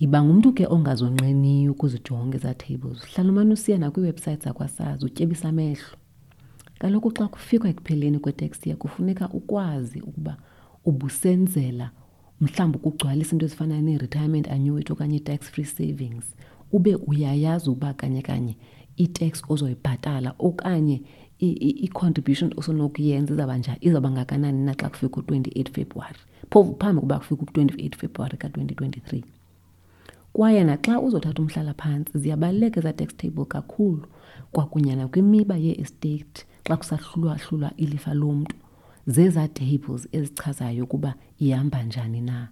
yiba 0.00 0.22
ngumntu 0.24 0.52
ke 0.52 0.66
ongazonqeniyo 0.66 1.72
ukuzijonga 1.72 2.36
ezaa 2.36 2.54
tables. 2.54 2.98
Hlala 3.04 3.30
umane 3.30 3.52
usiya 3.52 3.78
nakwiiwebhsayithi 3.78 4.44
zakwasazi 4.44 5.04
utyebisa 5.06 5.48
amehlo. 5.48 5.96
Kaloku 6.78 7.10
xa 7.10 7.28
kufikwa 7.28 7.70
ekupheleni 7.70 8.18
kwetekst 8.18 8.66
year 8.66 8.78
kufuneka 8.78 9.28
ukwazi 9.28 10.00
ukuba 10.00 10.36
ubusenzela 10.84 11.90
mhlawumbi 12.40 12.78
ukugcwalisa 12.78 13.32
into 13.32 13.46
ezifana 13.46 13.80
nee-retirement 13.80 14.48
annuity 14.48 14.92
okanye 14.92 15.16
i-tax 15.16 15.40
free 15.50 15.64
savings. 15.64 16.24
Ube 16.72 16.94
uyayazi 16.94 17.70
ukuba 17.70 17.94
kanye 17.94 18.22
kanye 18.22 18.56
i-tax 18.96 19.42
ozoyibhatala 19.48 20.34
okanye 20.38 21.02
i-contribution 21.38 22.54
osonokuyenza 22.56 23.34
izawuba 23.34 23.58
nja 23.58 23.76
izawuba 23.80 24.10
ngakanani 24.10 24.64
na 24.64 24.74
xa 24.74 24.88
kufika 24.88 25.20
u-twenty-eight 25.20 25.70
february. 25.70 26.18
Phofu 26.50 26.76
phambi 26.78 26.98
ukuba 26.98 27.18
kufika 27.18 27.42
u-twenty-eight 27.42 27.96
february 27.96 28.36
ka-twenty 28.38 28.74
twenty-three 28.74 29.24
kwaye 30.32 30.64
naxa 30.64 31.00
uzothatha 31.00 31.42
umhlala 31.42 31.74
umhlalaphantsi 31.74 32.18
ziyabaluleka 32.18 32.80
eza 32.80 32.92
tax 32.92 33.16
table 33.16 33.44
kakhulu 33.44 34.06
kwakunye 34.52 34.96
nakwimiba 34.96 35.56
ye-estate 35.56 36.46
xa 36.64 36.76
kusahlulwahlulwa 36.76 37.70
ilifa 37.76 38.14
lomntu. 38.14 38.56
Zezaa 39.06 39.48
tables 39.48 40.08
ezichazayo 40.12 40.84
ukuba 40.84 41.14
ihamba 41.38 41.82
njani 41.82 42.20
na. 42.20 42.48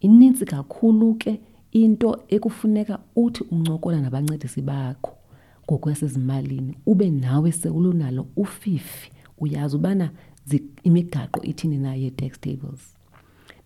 Inintsi 0.00 0.44
kakhulu 0.44 1.14
ke 1.14 1.40
into 1.72 2.18
ekufuneka 2.28 2.98
uthi 3.16 3.44
uncokola 3.50 4.00
nabancedisi 4.00 4.62
bakho 4.62 5.12
ngokwasezimalini 5.64 6.78
ube 6.86 7.10
nawe 7.10 7.52
sewulunalo 7.52 8.26
ufifi. 8.36 9.12
Uyazi 9.38 9.76
ubana 9.76 10.10
imigaqo 10.82 11.42
ithini 11.42 11.78
na 11.78 11.94
yee-tax 11.94 12.40
tables. 12.40 12.94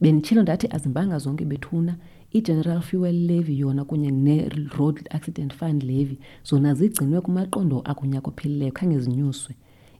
Benditshilo 0.00 0.42
ndathi 0.42 0.68
azimbanga 0.70 1.18
zonke 1.18 1.44
bethuna 1.44 1.96
i-general 2.32 2.80
fuel 2.80 3.14
levy 3.26 3.58
yona 3.58 3.84
kunye 3.84 4.10
ne-road 4.10 5.08
accident 5.10 5.54
fund 5.54 5.82
levy 5.82 6.18
zona 6.44 6.74
zigcinwe 6.74 7.20
kumaqondo 7.20 7.80
akunyaka 7.84 8.28
ophelileyo 8.28 8.72
khange 8.72 8.98
zinyuswe. 8.98 9.54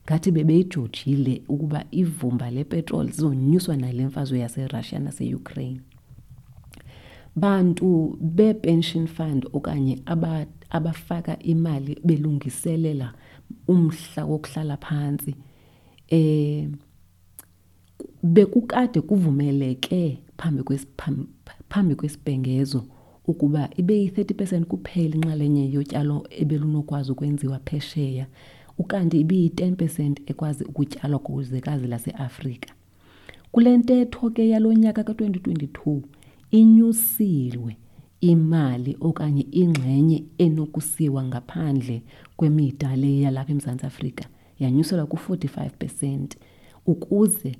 Ngathi 0.06 0.30
bebeyijojile 0.30 1.42
ukuba 1.48 1.84
ivumba 1.90 2.50
lepetroli 2.50 3.10
zizonyuswa 3.12 3.76
nale 3.76 4.06
mfazwe 4.06 4.38
yaserussia 4.38 4.98
naseukraine. 4.98 5.80
Bantu 7.36 8.18
be-pension 8.20 9.06
fund 9.06 9.46
okanye 9.52 10.02
abafaka 10.70 11.38
imali 11.38 11.98
belungiselela 12.04 13.14
umhla 13.68 14.24
wokuhlala 14.24 14.76
phantsi 14.76 15.34
eh 16.08 16.68
bekukade 18.22 19.00
kuvumeleke 19.00 20.18
phambi 20.36 20.62
kwesiphambi 20.62 21.26
phambi 21.68 21.94
kwesibhengezo 21.94 22.84
ukuba 23.26 23.70
ibe 23.76 23.94
yi-30% 24.02 24.64
kuphela 24.64 25.14
inxalenye 25.14 25.72
yotyalo 25.72 26.26
ebelunokwazi 26.30 27.12
ukwenziwa 27.12 27.58
phesheya 27.58 28.26
ukanti 28.78 29.20
ibiyi-10% 29.20 30.16
ekwazi 30.26 30.64
ukutyalwa 30.64 31.18
kwizwekazi 31.18 31.86
laseAfrika. 31.86 32.74
Kule 33.52 33.76
ntetho 33.76 34.30
ke 34.30 34.48
yalo 34.48 34.72
nyaka 34.72 35.04
ka-2022 35.04 36.00
inyusiwe 36.50 37.76
imali 38.20 38.96
okanye 39.00 39.46
ingxenye 39.50 40.24
enokusiwa 40.38 41.24
ngaphandle 41.24 42.02
kwemida 42.36 42.96
le 42.96 43.20
yalapha 43.20 43.52
eMzantsi 43.52 43.86
Afrika 43.86 44.24
yanyuselwa 44.60 45.06
ku-45% 45.06 46.26
ukuze 46.86 47.56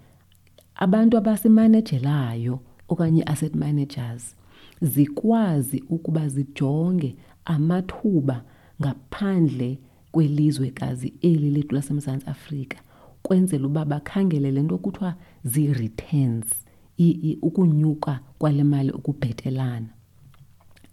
abantu 0.84 1.16
abasimanejelayo 1.16 2.58
okanye 2.88 3.22
asset 3.22 3.54
managers 3.54 4.36
zikwazi 4.82 5.84
ukuba 5.88 6.28
zijonge 6.28 7.16
amathuba 7.44 8.44
ngaphandle 8.80 9.78
kwelizwekazi 10.12 11.12
eli 11.20 11.50
lethu 11.50 11.74
laseMzantsi 11.74 12.26
Afrika 12.26 12.78
kwenzela 13.22 13.66
uba 13.66 13.84
bakhangele 13.84 14.50
le 14.50 14.62
nto 14.62 14.78
kuthiwa 14.78 15.14
zii-returns 15.44 16.46
ukunyuka 17.42 18.20
kwale 18.38 18.64
mali 18.64 18.90
ukubhetelana. 18.90 19.88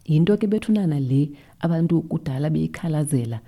Yinto 0.05 0.37
ke 0.37 0.47
bethunana 0.47 0.99
le 0.99 1.31
abantu 1.59 2.01
kudala 2.01 2.49
beyikhalazela 2.49 3.39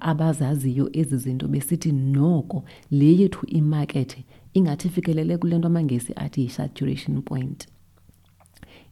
abazaziyo 0.00 0.90
ezi 0.92 1.16
zinto 1.16 1.48
besithi 1.48 1.92
noko 1.92 2.64
le 2.90 3.18
yethu 3.18 3.46
imakethe 3.46 4.24
ingathi 4.54 4.88
ifikelele 4.88 5.38
kule 5.38 5.58
nto 5.58 5.68
amangesi 5.68 6.12
athi 6.16 6.40
yi-saturation 6.42 7.22
point. 7.22 7.66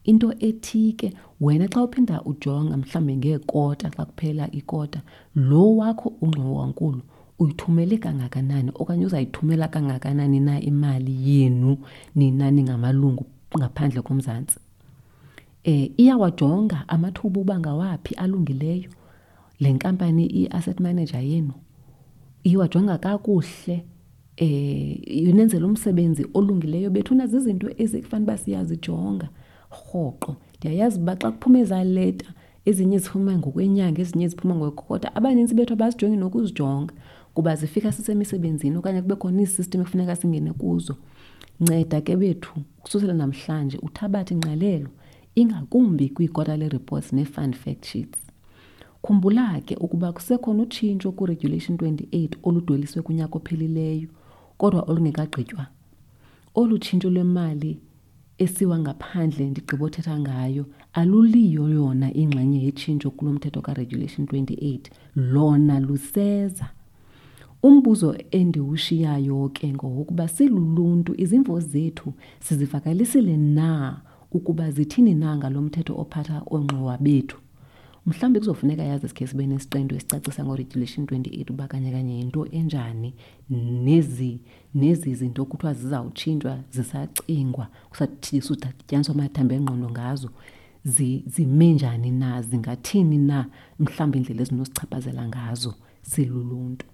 Into 0.05 0.33
ethi 0.39 0.93
ke 0.93 1.13
wena 1.41 1.69
xa 1.69 1.83
uphinda 1.83 2.23
ujonga 2.25 2.77
mhlambe 2.77 3.17
ngeekota 3.17 3.91
xa 3.91 4.05
kuphela 4.05 4.51
ikota 4.51 5.01
lo 5.35 5.77
wakho 5.77 6.09
ungxowankulu 6.21 7.03
uyithumele 7.39 7.99
kangakanani 7.99 8.71
okanye 8.75 9.07
uzayithumela 9.07 9.69
kangakanani 9.69 10.41
na 10.41 10.61
imali 10.61 11.15
yenu 11.31 11.79
nina 12.15 12.51
ningamalungu 12.51 13.27
ngaphandle 13.59 14.03
komzantsi? 14.03 14.59
Eh 15.65 15.91
iyawajonga 15.97 16.89
amathuba 16.89 17.41
uba 17.41 17.59
ngawaphi 17.59 18.15
alungileyo. 18.15 18.91
Le 19.61 19.73
nkampani 19.73 20.27
i-asset 20.27 20.81
manager 20.81 21.21
yenu 21.21 21.53
iwajonga 22.45 22.99
kakuhle 22.99 23.85
eh 24.37 25.65
umsebenzi 25.65 26.27
olungileyo 26.35 26.91
bethuna 26.91 27.27
zizinto 27.27 27.71
ezifanele 27.79 28.25
uba 28.25 28.39
siyazijonga 28.39 29.29
rhoqo. 29.71 30.37
Ndiyayazi 30.59 31.01
uba 31.01 31.17
xa 31.17 31.31
kuphuma 31.33 31.59
ezaleta 31.59 32.27
ezinye 32.65 32.99
ziphuma 32.99 33.39
ngokwenyanga 33.39 34.01
ezinye 34.03 34.29
ziphuma 34.29 34.55
ngokwekota 34.55 35.15
abaninzi 35.17 35.55
bethu 35.55 35.73
abazijongi 35.73 36.17
nokuzijonga 36.17 36.95
kuba 37.35 37.57
zifika 37.57 37.93
sisemisebenzini 37.93 38.77
okanye 38.77 39.03
kube 39.03 39.17
khona 39.17 39.41
iisystem 39.43 39.81
ekufuneka 39.81 40.17
singene 40.17 40.53
kuzo. 40.53 40.97
Nceda 41.61 42.01
ke 42.01 42.17
bethu 42.17 42.53
ukususela 42.79 43.15
namhlanje 43.15 43.79
uthabathe 43.79 44.35
ingqalelo 44.35 44.91
ingakumbi 45.35 46.09
kwiikota 46.09 46.57
reports 46.57 47.13
nee-fund 47.13 47.55
fact 47.55 47.85
sheets. 47.87 48.19
Khumbula 49.03 49.61
ke 49.61 49.77
ukuba 49.77 50.13
kusekhona 50.13 50.63
utshintsho 50.63 51.13
kuregulation 51.13 51.77
28 51.77 52.29
oludweliswe 52.43 53.03
kunyaka 53.03 53.37
ophelileyo 53.39 54.09
kodwa 54.59 54.83
olungekagqitywa. 54.83 55.67
Olu 56.55 56.79
tshintsho 56.79 57.11
lwemali 57.11 57.81
esiwa 58.39 58.79
ngaphandle 58.79 59.51
ndigqibothetha 59.51 60.19
ngayo 60.21 60.65
aluliyo 60.93 61.69
yona 61.69 62.15
ingxenye 62.15 62.65
yetshintsho 62.65 63.11
kulo 63.11 63.33
mthetho 63.33 63.61
karegulation 63.63 64.27
28 64.27 64.81
lona 65.17 65.81
luseza. 65.81 66.69
Umbuzo 67.63 68.17
endiwushiyayo 68.31 69.49
ke 69.49 69.73
ngowokuba 69.73 70.29
siluluntu 70.29 71.15
izimvo 71.17 71.61
zethu 71.61 72.13
sizivakalisile 72.41 73.37
na 73.37 74.01
ukuba 74.33 74.71
zithini 74.71 75.15
na 75.15 75.37
ngalo 75.37 75.63
mthetho 75.63 75.95
ophatha 76.01 76.43
oongxowa 76.47 76.99
bethu? 76.99 77.39
Mhlawumbi 78.07 78.39
kuzofuneka 78.39 78.83
yazi 78.83 79.09
sikhe 79.09 79.27
sibe 79.27 79.47
nesiqendu 79.47 79.97
esicacisa 79.97 80.45
ngo-regulation 80.45 81.07
28 81.07 81.51
uba 81.53 81.69
kanye 81.69 81.91
kanye 81.91 82.19
yinto 82.19 82.47
enjani 82.47 83.15
nezi 83.51 84.41
nezi 84.75 85.15
zinto 85.15 85.45
kuthiwa 85.45 85.75
zizawutshintshwa 85.75 86.59
zisacingwa 86.71 87.67
kusathiswa 87.91 88.57
udityaniswa 88.57 89.15
amathambo 89.15 89.55
engqondo 89.55 89.91
ngazo 89.91 90.31
zime 91.27 91.73
njani 91.73 92.11
na 92.11 92.43
zingathini 92.43 93.19
na 93.19 93.47
mhlawumbi 93.79 94.19
indlela 94.19 94.43
ezinosichaphazela 94.43 95.29
ngazo 95.29 95.75
siluluntu 96.03 96.87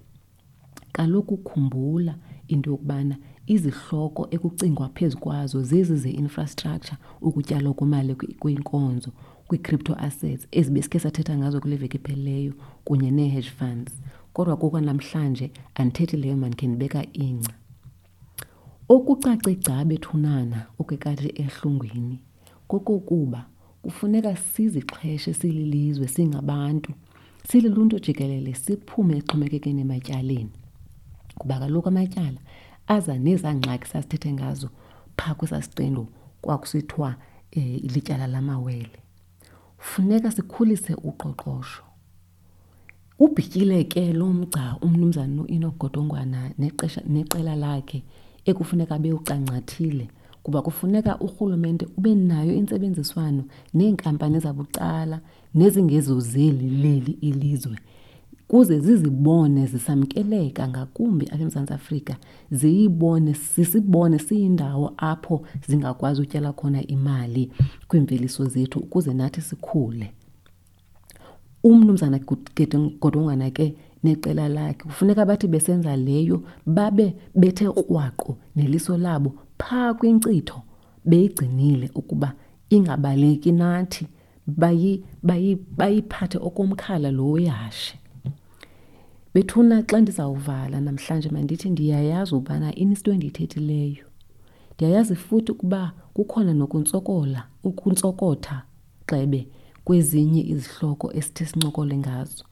kaloku 0.93 1.37
khumbula 1.37 2.15
into 2.49 2.71
yokubana 2.71 3.17
izihloko 3.47 4.29
ekucingwa 4.31 4.89
phezu 4.89 5.19
kwazo 5.19 5.63
zezi 5.63 5.97
ze-infrastructure 5.97 6.99
ukutyalwa 7.21 7.75
kwemali 7.75 8.15
kwinkonzo 8.15 9.11
kwii-crypto 9.53 9.95
assets 9.95 10.49
ezi 10.51 10.71
besikhe 10.71 10.99
sathetha 10.99 11.39
ngazo 11.39 11.61
kule 11.61 11.77
veki 11.77 11.97
ephelileyo 11.97 12.53
kunye 12.85 13.11
nee-hedge 13.11 13.51
funds. 13.51 13.93
Kodwa 14.33 14.57
kokwanamhlanje 14.57 15.51
andithethi 15.75 16.17
leyo 16.17 16.37
mandikhe 16.37 16.67
ndibeka 16.67 17.07
ingca. 17.13 17.53
Okucace 18.89 19.55
gca 19.55 19.85
bethunana 19.85 20.67
okwekade 20.79 21.35
ehlungwini 21.37 22.19
kokokuba 22.69 23.47
kufuneka 23.83 24.37
sizixheshe 24.37 25.35
sililizwe 25.35 26.09
singabantu 26.09 26.93
sililuntu 27.49 27.99
jikelele 27.99 28.55
siphume 28.55 29.17
exhomekekeni 29.17 29.81
ematyaleni. 29.81 30.53
Kuba 31.39 31.59
kaloku 31.59 31.89
amatyala 31.89 32.41
aza 32.87 33.19
nezaa 33.19 33.55
ngxaki 33.55 33.89
sasithethe 33.89 34.33
ngazo 34.33 34.69
phaa 35.17 35.35
kwesasiqendu 35.35 36.09
kwakusithiwa 36.43 37.15
um 37.57 37.81
lityala 37.95 38.27
lamawele. 38.27 39.03
Funeka 39.83 40.31
sikhulise 40.31 40.95
uqoqosho. 40.95 41.83
Ubhityile 43.19 43.85
ke 43.85 44.13
lo 44.13 44.27
mgca 44.33 44.77
umnumzana 44.83 45.43
uEnoch 45.43 45.77
Godongwana 45.79 46.51
nexesha 46.59 47.03
neqela 47.07 47.57
lakhe 47.57 48.03
ekufuneka 48.45 48.99
bewucancathile 48.99 50.09
kuba 50.43 50.63
kufuneka 50.63 51.21
urhulumente 51.21 51.87
ube 51.99 52.15
nayo 52.15 52.53
intsebenziswano 52.55 53.45
neenkampani 53.75 54.39
zabucala 54.39 55.21
nezingezozeli 55.55 56.67
leli 56.83 57.13
ilizwe. 57.21 57.77
Kuze 58.53 58.81
zizibone 58.81 59.67
zisamkeleka 59.67 60.69
ngakumbi 60.69 61.27
apha 61.27 61.43
eMzantsi 61.43 61.73
Afrika 61.73 62.17
ziyibone 62.51 63.35
sisibone 63.35 64.19
siyindawo 64.19 64.93
apho 64.97 65.47
zingakwazi 65.69 66.23
utyala 66.23 66.53
khona 66.53 66.87
imali 66.87 67.53
kwiimveliso 67.89 68.45
zethu 68.45 68.79
ukuze 68.79 69.15
nathi 69.15 69.41
sikhule. 69.41 70.13
Umnumzana 71.65 72.19
Godongwana 73.01 73.51
ke 73.51 73.75
neqela 74.05 74.49
lakhe 74.49 74.85
kufuneka 74.85 75.27
bathi 75.27 75.49
besenza 75.49 75.97
leyo 75.97 76.43
babe 76.67 77.15
bethe 77.35 77.71
krwaqo 77.73 78.37
neliso 78.57 78.99
labo 78.99 79.35
phaa 79.59 79.95
kwinkcitho 79.95 80.63
beyigcinile 81.05 81.91
ukuba 81.95 82.35
ingabaleki 82.71 83.53
nathi 83.53 84.07
bayiphathe 85.79 86.39
okomkhala 86.39 87.11
lo 87.11 87.31
wehashe. 87.31 88.02
Bethuna 89.35 89.83
xa 89.83 90.01
ndizawuvala 90.01 90.81
namhlanje 90.81 91.29
mandithi 91.29 91.71
ndiyayazi 91.71 92.35
ubana 92.35 92.75
inisito 92.75 93.13
endiyithethileyo. 93.13 94.05
Ndiyayazi 94.75 95.15
futhi 95.17 95.53
ukuba 95.53 95.93
kukhona 96.15 96.53
nokuntsokola, 96.55 97.41
ukuntsokotha 97.65 98.63
gxebe 99.09 99.41
kwezinye 99.85 100.43
izihloko 100.53 101.13
esithe 101.19 101.45
sincokole 101.47 101.97
ngazo. 101.97 102.45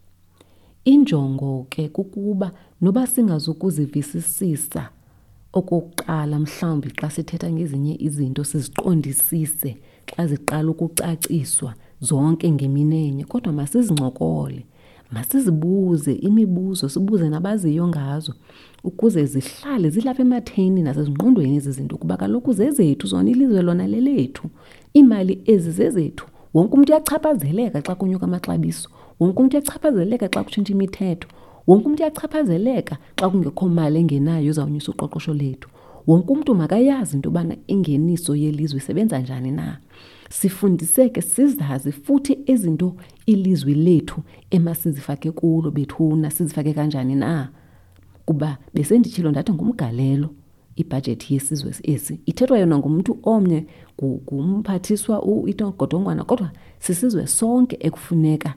Injongo 0.85 1.66
ke 1.71 1.88
kukuba 1.88 2.53
noba 2.81 3.07
singazukuzivisisisa 3.07 4.83
okokuqala 5.53 6.38
mhlawumbi 6.38 6.88
xa 6.99 7.11
sithetha 7.11 7.51
ngezinye 7.53 7.95
izinto 8.07 8.45
siziqondisise 8.45 9.71
xa 10.07 10.27
ziqala 10.27 10.71
ukucaciswa 10.71 11.75
zonke 12.01 12.51
ngeminenye 12.51 13.25
kodwa 13.25 13.53
masizincokole 13.53 14.64
masizibuze 15.12 16.12
imibuzo 16.12 16.88
sibuze 16.88 17.29
nabaziyo 17.29 17.88
ngazo 17.88 18.35
ukuze 18.85 19.25
zihlale 19.25 19.90
zilapha 19.90 20.23
ematheni 20.23 20.83
nasezingqondweni 20.83 21.57
ezi 21.57 21.73
zinto 21.73 21.96
kuba 21.96 22.16
kaloku 22.16 22.53
zezethu 22.53 23.07
zona 23.07 23.31
ilizwe 23.31 23.62
lona 23.62 23.87
lelethu 23.87 24.49
iimali 24.96 25.42
ezi 25.46 25.70
zezethu 25.70 26.27
wonke 26.55 26.75
umntu 26.75 26.92
uyachaphazeleka 26.92 27.83
xa 27.83 27.94
kunyuka 27.94 28.27
amaxabiso 28.27 28.88
wonke 29.20 29.38
umntu 29.40 29.57
uyachaphazeleka 29.57 30.29
xa 30.29 30.44
kutshintsha 30.44 30.73
imithetho 30.73 31.29
wonke 31.66 31.87
umntu 31.87 32.03
uyachaphazeleka 32.03 32.96
xa 33.18 33.31
kungekho 33.31 33.68
mali 33.68 33.99
engenayo 34.01 34.51
izawunyusa 34.51 34.92
uqoqosho 34.92 35.35
lethu. 35.35 35.68
Wonke 36.07 36.33
umntu 36.33 36.55
makayazi 36.55 37.17
into 37.17 37.29
yobana 37.29 37.57
ingeniso 37.67 38.37
yelizwe 38.37 38.79
isebenza 38.79 39.19
njani 39.19 39.51
na. 39.51 39.79
Sifundiseke 40.31 41.23
sizazi 41.23 41.93
futhi 41.93 42.39
izinto 42.47 42.97
ilizwi 43.27 43.75
lethu 43.75 44.21
emasizifake 44.51 45.31
kulo 45.31 45.71
bethuna 45.71 46.31
sizifake 46.31 46.73
kanjani 46.75 47.15
na. 47.15 47.49
Kuba 48.25 48.59
besenditshilo 48.75 49.31
ndathi 49.31 49.53
ngumgalelo 49.53 50.31
ibhajethi 50.77 51.35
yesizwe 51.35 51.75
esi 51.83 52.21
ithethwa 52.27 52.59
yona 52.59 52.79
ngumntu 52.79 53.19
omnye 53.23 53.67
ngumphathiswa 54.03 55.25
itogodongwana 55.47 56.25
kodwa 56.25 56.51
sisizwe 56.79 57.27
sonke 57.27 57.77
ekufuneka. 57.81 58.55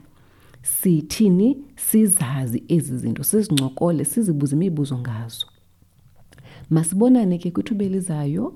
Sithini? 0.62 1.58
Sizazi 1.76 2.62
ezi 2.68 2.98
zinto 2.98 3.22
sizincokole 3.24 4.04
sizibuze 4.04 4.56
imibuzo 4.56 4.98
ngazo. 4.98 5.46
Masibonane 6.70 7.38
ke 7.38 7.50
kwithuba 7.50 7.84
elizayo 7.84 8.54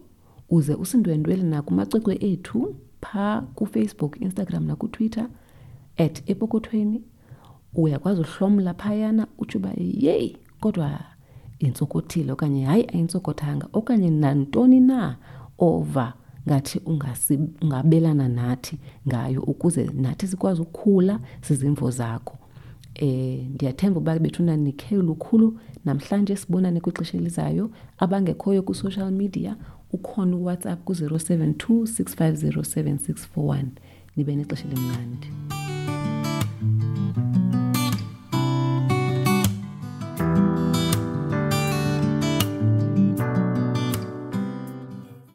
uze 0.51 0.75
usindwendwele 0.75 1.43
nakumaciko 1.43 2.13
ethu 2.13 2.75
phaa 3.01 3.41
kufacebook 3.41 4.21
instagram 4.21 4.67
nakutwitter 4.67 5.29
at 5.97 6.31
epokothweni. 6.31 7.03
Uyakwazi 7.75 8.21
uhlomla 8.21 8.75
phayana 8.75 9.27
utsho 9.39 9.59
uba 9.59 9.73
yeyi 9.77 10.37
kodwa 10.61 11.01
intsokothile 11.59 12.33
okanye 12.33 12.65
hayi 12.65 12.85
ayintsokothanga 12.93 13.69
okanye 13.73 14.11
nantoni 14.11 14.81
na 14.81 15.17
ova 15.59 16.15
ngathi 16.49 16.81
ungabelana 17.63 18.29
nathi 18.29 18.79
ngayo 19.09 19.43
ukuze 19.43 19.85
nathi 19.85 20.27
sikwazi 20.27 20.61
ukukhula 20.63 21.21
zizimvo 21.49 21.91
zakho. 21.91 22.37
Eh 22.99 23.47
ndiyathemba 23.55 24.01
uba 24.01 24.19
bethuna 24.19 24.57
nikhe 24.57 24.97
lukhulu 24.97 25.59
namhlanje 25.85 26.37
sibonane 26.37 26.81
kwixesha 26.81 27.19
elizayo. 27.19 27.71
Abangekhoyo 27.99 28.63
kwi-social 28.63 29.11
media 29.11 29.57
ukhona 29.93 30.37
uWhatsApp 30.37 30.85
ku-072 30.85 31.83
650 31.83 32.61
7641 32.61 33.65
nibe 34.17 34.37
nexesha 34.37 34.65
elimnandi 34.69 35.29